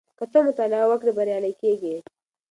که 0.17 0.25
ته 0.31 0.39
مطالعه 0.47 0.85
وکړې 0.89 1.11
بریالی 1.17 1.53
کېږې. 1.61 1.95